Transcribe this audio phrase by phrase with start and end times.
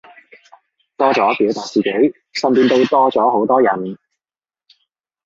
[0.97, 3.99] 多咗表達自己，身邊都多咗好多人